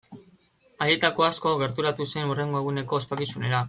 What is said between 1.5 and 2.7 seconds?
gerturatu zen hurrengo